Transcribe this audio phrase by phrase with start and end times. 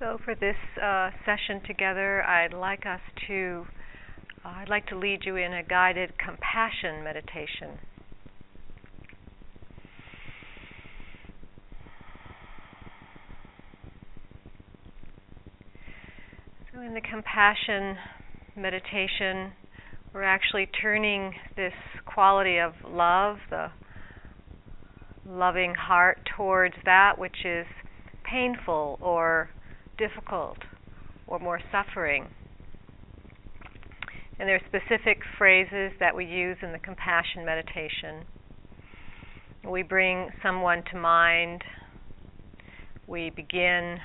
[0.00, 3.66] So for this uh, session together, I'd like us to,
[4.42, 7.78] uh, I'd like to lead you in a guided compassion meditation.
[16.72, 17.98] So in the compassion
[18.56, 19.52] meditation,
[20.14, 21.74] we're actually turning this
[22.06, 23.66] quality of love, the
[25.28, 27.66] loving heart, towards that which is
[28.24, 29.50] painful or
[30.00, 30.56] difficult
[31.26, 32.26] or more suffering.
[34.38, 38.24] And there are specific phrases that we use in the compassion meditation.
[39.70, 41.62] We bring someone to mind.
[43.06, 43.98] We begin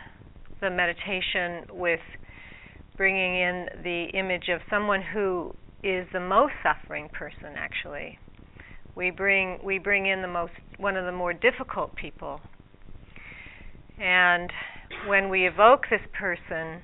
[0.59, 2.01] the meditation with
[2.97, 8.17] bringing in the image of someone who is the most suffering person actually
[8.95, 12.39] we bring we bring in the most one of the more difficult people
[13.99, 14.49] and
[15.07, 16.81] when we evoke this person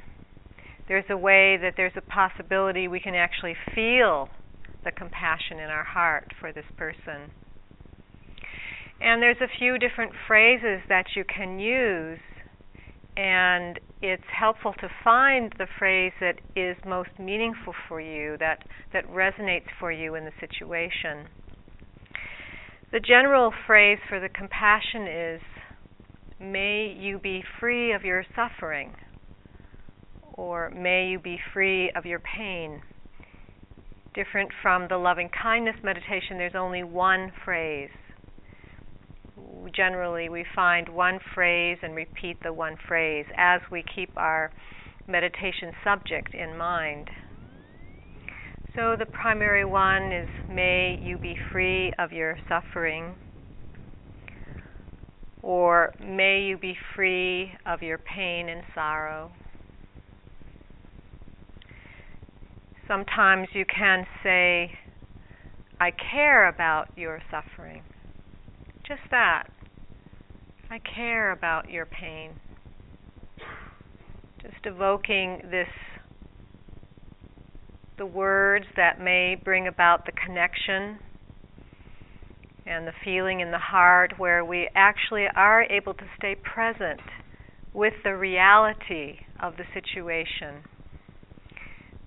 [0.88, 4.30] there's a way that there's a possibility we can actually feel
[4.84, 7.32] the compassion in our heart for this person
[9.00, 12.20] and there's a few different phrases that you can use
[13.18, 19.08] and it's helpful to find the phrase that is most meaningful for you, that, that
[19.10, 21.28] resonates for you in the situation.
[22.92, 25.42] The general phrase for the compassion is,
[26.42, 28.94] May you be free of your suffering,
[30.34, 32.82] or May you be free of your pain.
[34.14, 37.90] Different from the loving kindness meditation, there's only one phrase
[39.76, 44.52] generally we find one phrase and repeat the one phrase as we keep our
[45.08, 47.10] meditation subject in mind.
[48.76, 53.16] So the primary one is May you be free of your suffering,
[55.44, 59.32] or May you be free of your pain and sorrow.
[62.88, 64.72] Sometimes you can say,
[65.80, 67.84] I care about your suffering.
[68.88, 69.46] Just that.
[70.70, 72.32] I care about your pain.
[74.42, 75.68] Just evoking this,
[77.98, 81.00] the words that may bring about the connection
[82.66, 87.02] and the feeling in the heart where we actually are able to stay present
[87.74, 90.64] with the reality of the situation.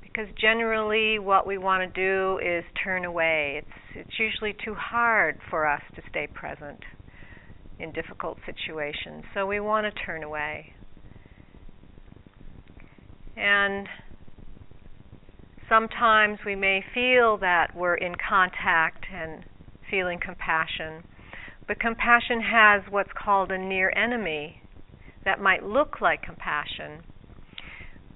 [0.03, 3.63] Because generally, what we want to do is turn away.
[3.65, 6.81] It's it's usually too hard for us to stay present
[7.79, 10.73] in difficult situations, so we want to turn away.
[13.37, 13.89] And
[15.69, 19.45] sometimes we may feel that we're in contact and
[19.95, 21.05] feeling compassion,
[21.69, 24.61] but compassion has what's called a near enemy
[25.25, 27.05] that might look like compassion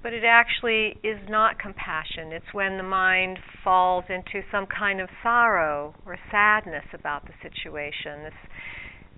[0.03, 2.33] but it actually is not compassion.
[2.33, 8.23] It's when the mind falls into some kind of sorrow or sadness about the situation.
[8.23, 8.33] This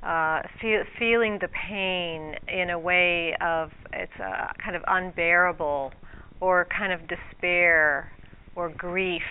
[0.02, 5.92] uh, feel, feeling the pain in a way of it's uh, kind of unbearable,
[6.40, 8.10] or kind of despair
[8.56, 9.22] or grief.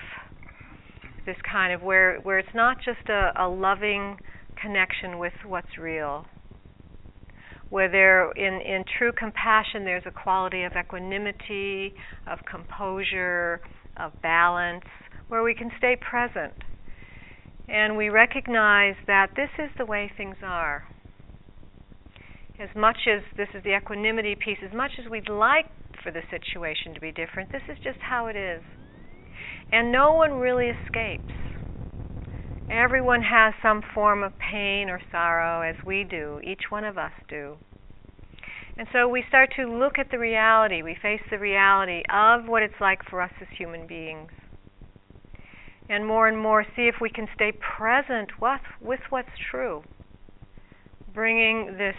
[1.29, 4.17] This kind of where where it's not just a, a loving
[4.59, 6.25] connection with what's real
[7.69, 11.93] where there in in true compassion there's a quality of equanimity,
[12.27, 13.61] of composure,
[13.97, 14.85] of balance,
[15.27, 16.53] where we can stay present.
[17.67, 20.85] And we recognize that this is the way things are.
[22.59, 25.67] As much as this is the equanimity piece, as much as we'd like
[26.03, 28.63] for the situation to be different, this is just how it is.
[29.71, 31.33] And no one really escapes.
[32.69, 37.11] Everyone has some form of pain or sorrow, as we do, each one of us
[37.27, 37.57] do.
[38.77, 42.63] And so we start to look at the reality, we face the reality of what
[42.63, 44.31] it's like for us as human beings.
[45.89, 49.83] And more and more see if we can stay present with, with what's true,
[51.13, 51.95] bringing this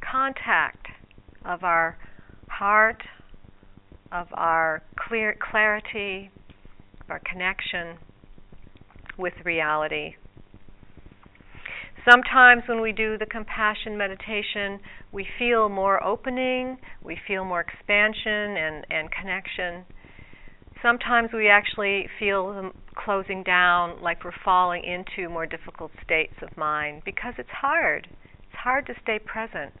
[0.00, 0.86] contact
[1.44, 1.96] of our
[2.48, 3.02] heart,
[4.12, 6.30] of our clear clarity,
[7.00, 7.96] of our connection
[9.18, 10.14] with reality.
[12.10, 14.80] Sometimes when we do the compassion meditation,
[15.12, 19.84] we feel more opening, we feel more expansion and, and connection.
[20.82, 26.56] Sometimes we actually feel them closing down, like we're falling into more difficult states of
[26.56, 28.08] mind because it's hard.
[28.10, 29.72] It's hard to stay present.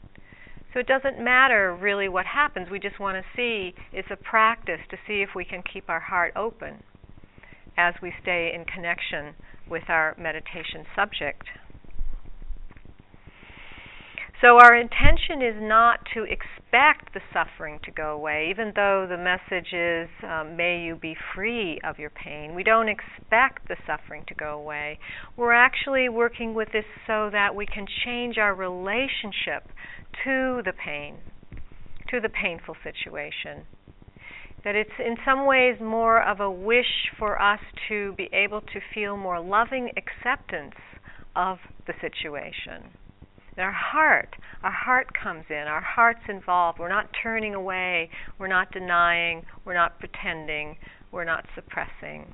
[0.72, 2.68] So it doesn't matter really what happens.
[2.70, 6.00] We just want to see, it's a practice to see if we can keep our
[6.00, 6.82] heart open
[7.76, 9.34] as we stay in connection
[9.68, 11.44] with our meditation subject.
[14.42, 19.16] So our intention is not to expect the suffering to go away, even though the
[19.16, 22.52] message is, um, may you be free of your pain.
[22.52, 24.98] We don't expect the suffering to go away.
[25.36, 29.68] We're actually working with this so that we can change our relationship
[30.24, 31.16] to the pain,
[32.10, 33.64] to the painful situation.
[34.64, 38.80] That it's in some ways more of a wish for us to be able to
[38.94, 40.76] feel more loving acceptance
[41.34, 42.90] of the situation.
[43.58, 46.78] Our heart, our heart comes in, our heart's involved.
[46.78, 48.08] We're not turning away,
[48.38, 50.76] we're not denying, we're not pretending,
[51.10, 52.32] we're not suppressing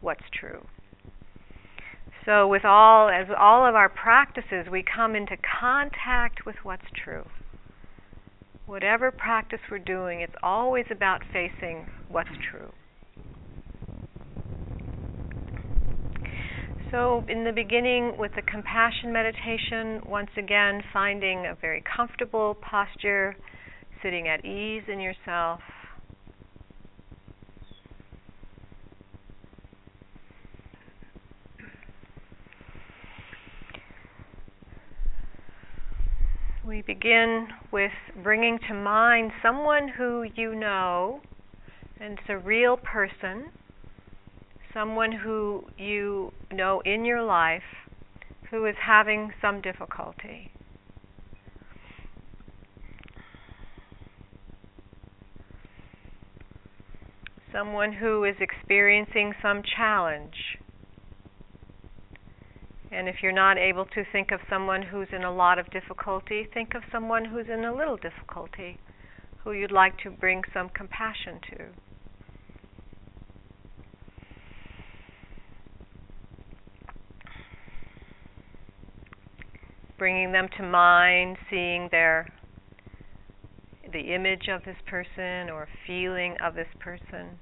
[0.00, 0.64] what's true.
[2.26, 7.24] So with all as all of our practices we come into contact with what's true.
[8.66, 12.70] Whatever practice we're doing, it's always about facing what's true.
[16.90, 23.36] So, in the beginning, with the compassion meditation, once again, finding a very comfortable posture,
[24.02, 25.60] sitting at ease in yourself.
[36.70, 37.90] We begin with
[38.22, 41.20] bringing to mind someone who you know,
[41.98, 43.50] and it's a real person
[44.72, 47.64] someone who you know in your life
[48.52, 50.52] who is having some difficulty.
[57.52, 60.49] Someone who is experiencing some challenge.
[62.92, 66.48] And if you're not able to think of someone who's in a lot of difficulty,
[66.52, 68.78] think of someone who's in a little difficulty,
[69.44, 71.66] who you'd like to bring some compassion to.
[80.00, 82.26] bringing them to mind, seeing their
[83.92, 87.38] the image of this person or feeling of this person.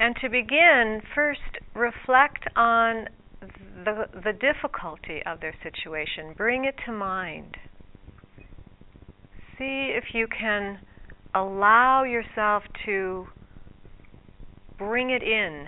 [0.00, 1.40] And to begin, first
[1.74, 3.06] reflect on
[3.40, 6.34] the, the difficulty of their situation.
[6.36, 7.56] Bring it to mind.
[9.58, 10.78] See if you can
[11.34, 13.26] allow yourself to
[14.78, 15.66] bring it in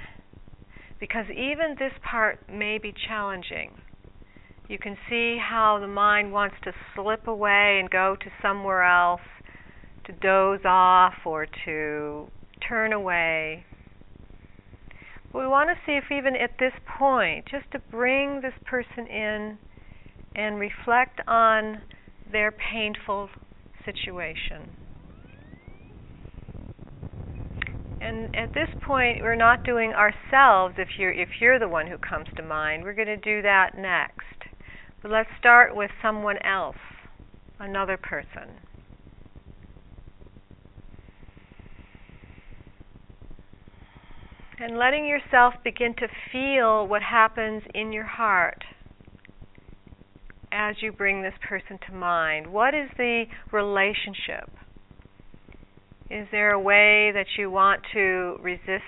[1.00, 3.70] because even this part may be challenging.
[4.68, 9.20] You can see how the mind wants to slip away and go to somewhere else,
[10.04, 12.28] to doze off or to
[12.68, 13.64] turn away.
[15.32, 19.58] We want to see if, even at this point, just to bring this person in
[20.34, 21.82] and reflect on
[22.32, 23.28] their painful
[23.84, 24.70] situation.
[28.00, 31.98] And at this point, we're not doing ourselves if you're if you're the one who
[31.98, 32.82] comes to mind.
[32.82, 34.24] We're going to do that next.
[35.02, 36.76] But let's start with someone else,
[37.58, 38.48] another person.
[44.62, 48.62] And letting yourself begin to feel what happens in your heart
[50.52, 52.46] as you bring this person to mind.
[52.52, 54.50] What is the relationship?
[56.10, 58.84] Is there a way that you want to resist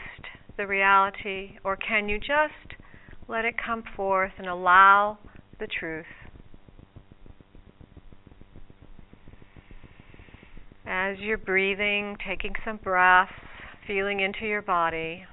[0.58, 2.78] the reality, or can you just
[3.26, 5.16] let it come forth and allow
[5.58, 6.04] the truth?
[10.84, 13.32] As you're breathing, taking some breaths,
[13.86, 15.24] feeling into your body.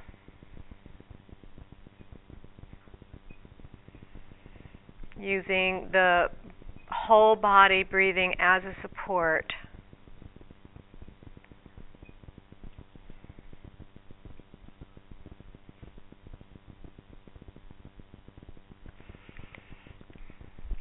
[5.19, 6.27] Using the
[6.89, 9.45] whole body breathing as a support.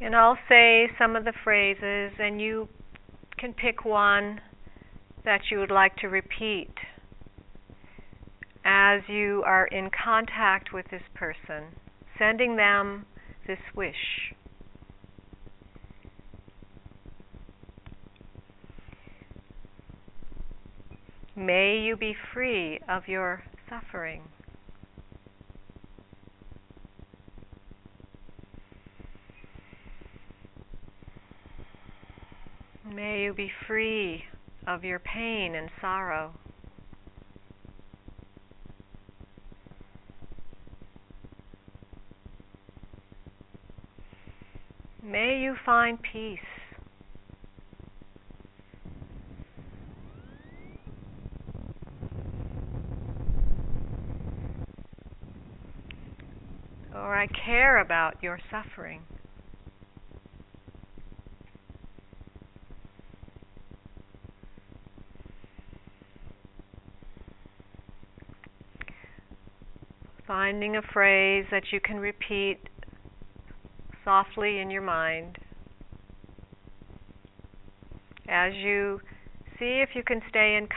[0.01, 2.69] And I'll say some of the phrases, and you
[3.37, 4.41] can pick one
[5.25, 6.71] that you would like to repeat
[8.65, 11.65] as you are in contact with this person,
[12.19, 13.05] sending them
[13.47, 14.28] this wish.
[21.49, 24.23] May you be free of your suffering.
[32.95, 34.25] May you be free
[34.67, 36.35] of your pain and sorrow.
[45.03, 46.41] May you find peace.
[57.89, 59.01] about your suffering.
[70.27, 72.59] Finding a phrase that you can repeat
[74.05, 75.39] softly in your mind
[78.29, 79.01] as you
[79.59, 80.69] see if you can stay in,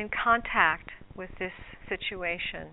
[0.00, 1.50] in contact with this
[1.88, 2.68] situation.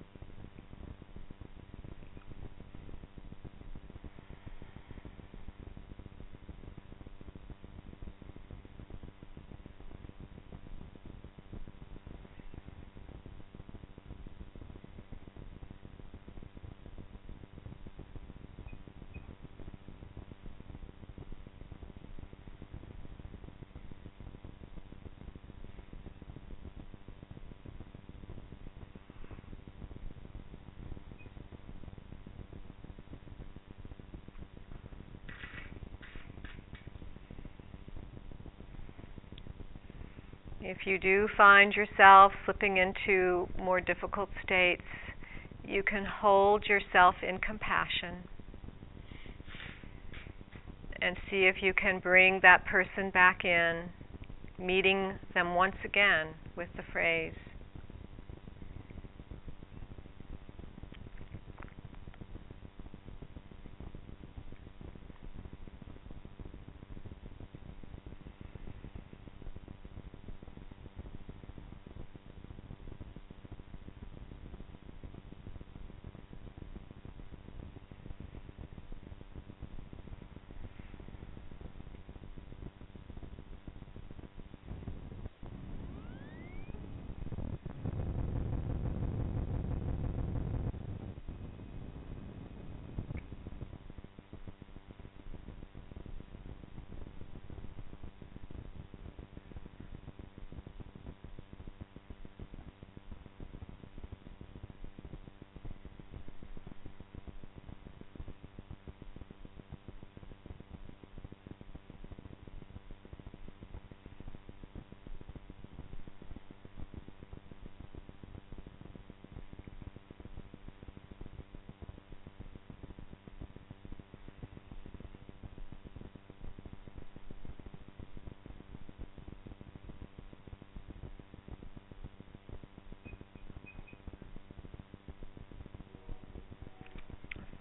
[40.66, 44.82] If you do find yourself slipping into more difficult states,
[45.66, 48.24] you can hold yourself in compassion
[51.02, 53.90] and see if you can bring that person back in,
[54.58, 57.34] meeting them once again with the phrase.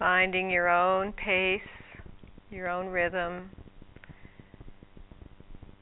[0.03, 1.61] Finding your own pace,
[2.51, 3.49] your own rhythm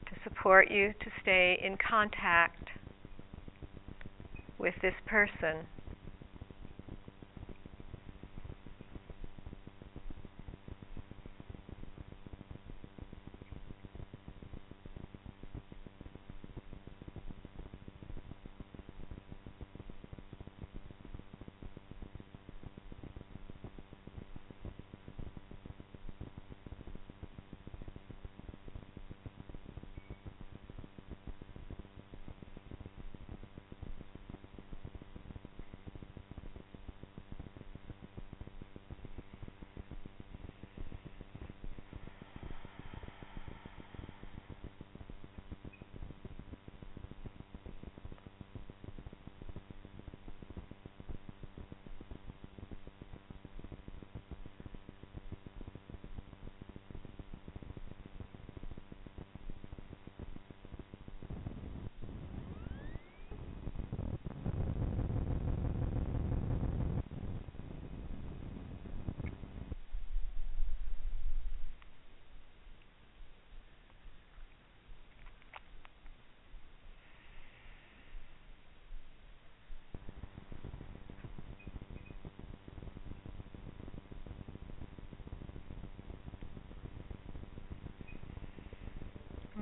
[0.06, 2.68] to support you to stay in contact
[4.58, 5.66] with this person.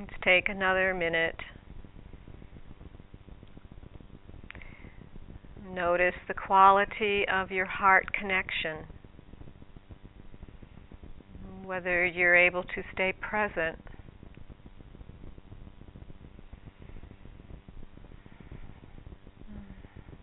[0.00, 1.36] Let's take another minute.
[5.70, 8.86] Notice the quality of your heart connection.
[11.64, 13.78] Whether you're able to stay present.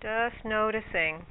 [0.02, 1.24] Just noticing.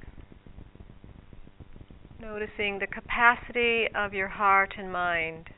[2.20, 5.48] Noticing the capacity of your heart and mind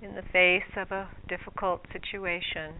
[0.00, 2.74] in the face of a difficult situation.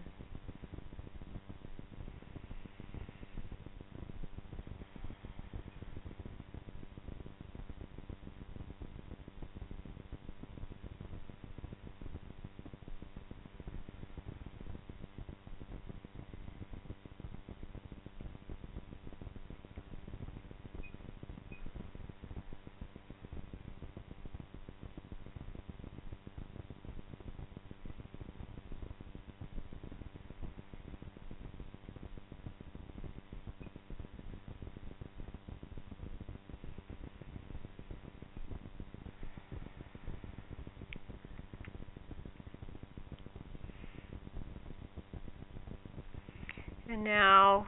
[46.89, 47.67] And now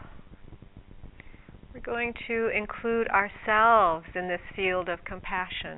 [1.71, 5.77] we're going to include ourselves in this field of compassion.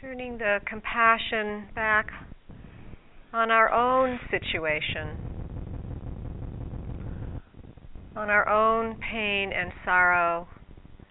[0.00, 2.06] Turning the compassion back
[3.34, 5.18] on our own situation,
[8.16, 10.48] on our own pain and sorrow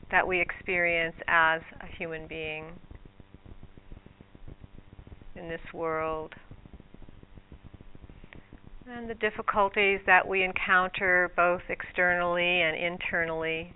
[0.10, 2.66] that we experience as a human being
[5.36, 6.34] in this world
[8.89, 13.74] and the difficulties that we encounter both externally and internally.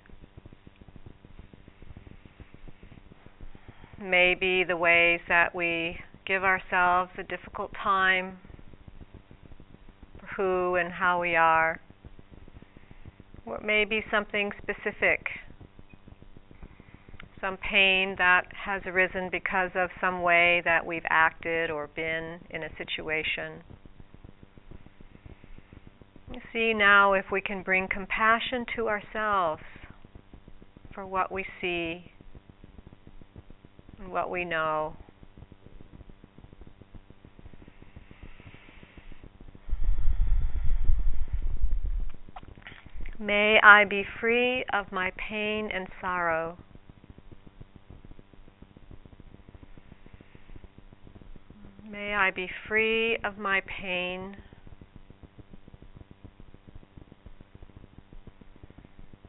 [4.02, 8.38] Maybe the ways that we give ourselves a difficult time
[10.20, 11.80] for who and how we are.
[13.46, 15.28] Or maybe something specific,
[17.42, 22.64] some pain that has arisen because of some way that we've acted or been in
[22.64, 23.62] a situation.
[26.54, 29.64] See now if we can bring compassion to ourselves
[30.94, 32.12] for what we see
[34.00, 34.96] and what we know.
[43.18, 46.58] May I be free of my pain and sorrow.
[51.90, 54.38] May I be free of my pain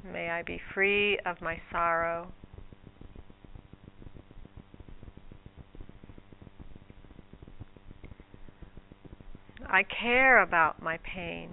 [0.05, 2.33] May I be free of my sorrow.
[9.67, 11.51] I care about my pain.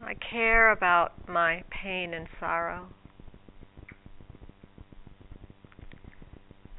[0.00, 2.86] I care about my pain and sorrow.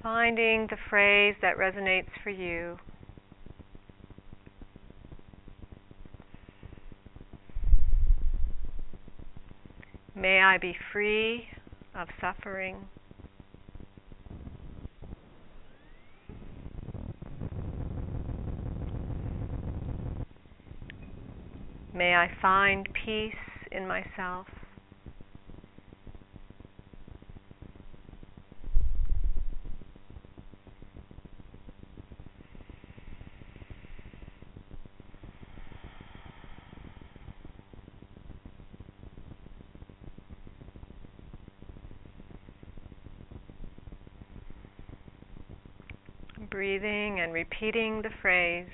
[0.01, 2.79] Finding the phrase that resonates for you.
[10.15, 11.47] May I be free
[11.95, 12.75] of suffering.
[21.93, 23.33] May I find peace
[23.71, 24.47] in myself.
[46.51, 48.67] Breathing and repeating the phrase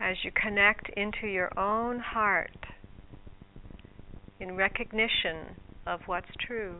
[0.00, 2.56] as you connect into your own heart
[4.40, 6.76] in recognition of what's true.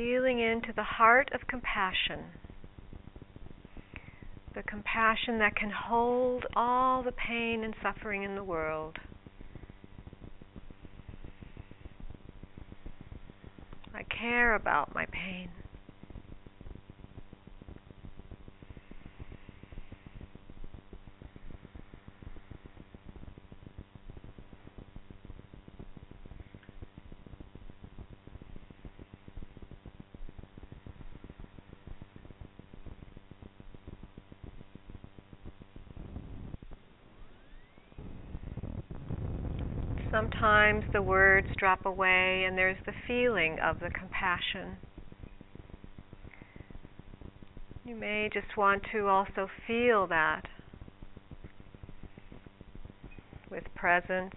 [0.00, 2.20] Feeling into the heart of compassion,
[4.54, 8.96] the compassion that can hold all the pain and suffering in the world.
[13.94, 15.50] I care about my pain.
[40.10, 44.76] Sometimes the words drop away and there's the feeling of the compassion.
[47.84, 50.42] You may just want to also feel that
[53.50, 54.34] with presence.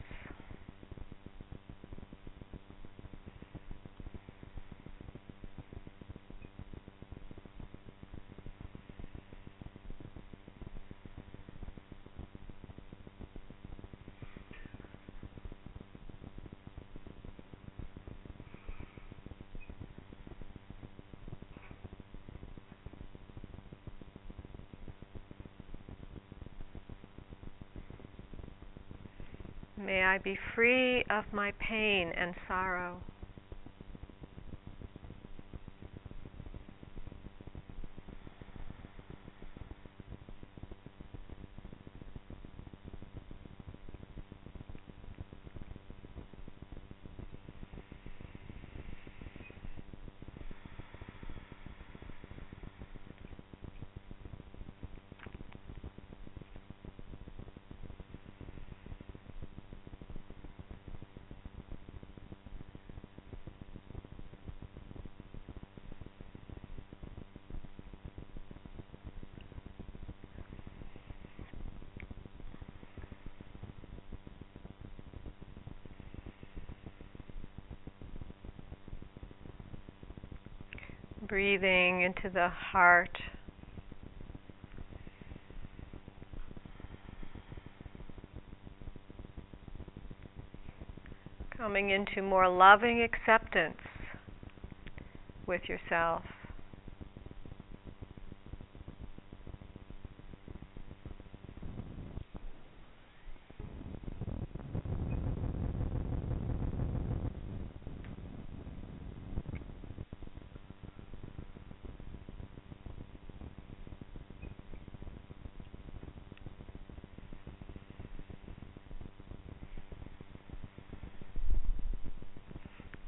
[29.86, 33.02] May I be free of my pain and sorrow.
[81.34, 83.18] Breathing into the heart.
[91.58, 93.82] Coming into more loving acceptance
[95.48, 96.22] with yourself.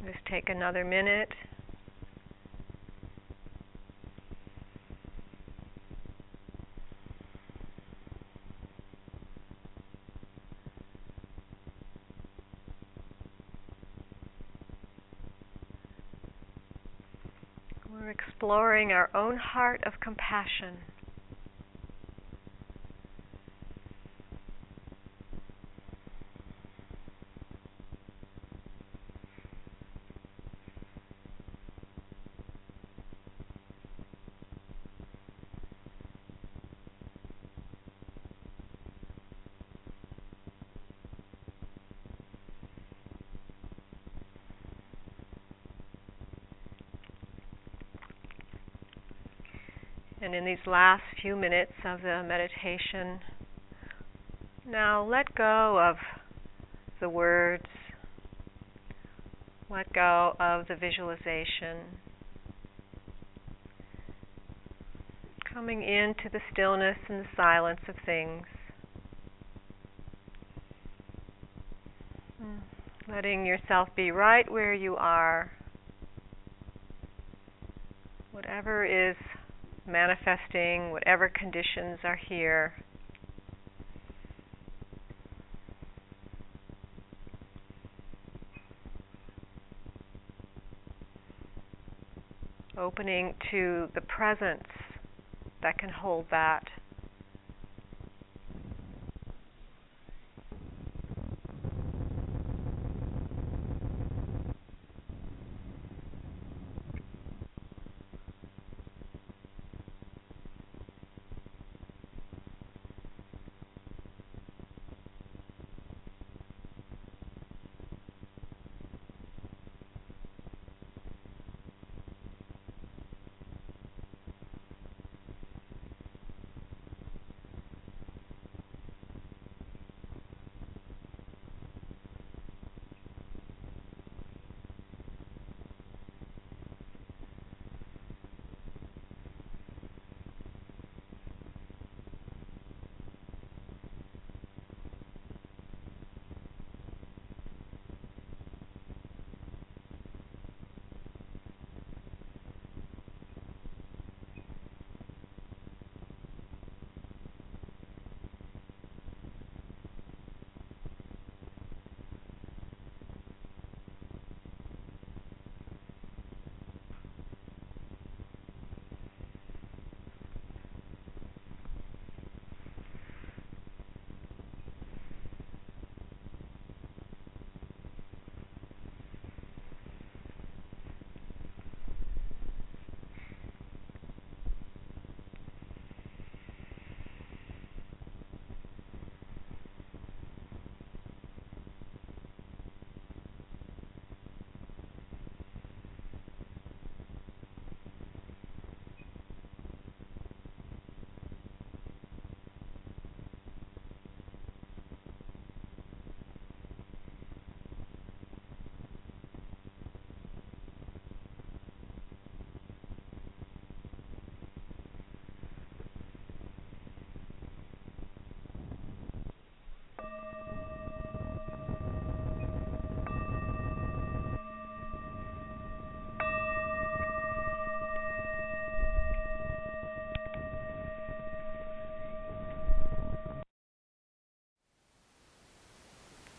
[0.06, 1.30] Just take another minute.
[17.90, 20.78] We're exploring our own heart of compassion.
[50.26, 53.20] And in these last few minutes of the meditation,
[54.68, 55.98] now let go of
[57.00, 57.68] the words,
[59.70, 61.78] let go of the visualization.
[65.54, 68.48] Coming into the stillness and the silence of things.
[73.08, 75.52] Letting yourself be right where you are.
[78.32, 79.16] Whatever is
[79.88, 82.74] manifesting whatever conditions are here.
[92.78, 94.68] Opening to the presence
[95.62, 96.64] that can hold that.